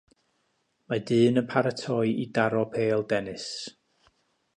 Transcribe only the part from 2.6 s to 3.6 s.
pêl dennis.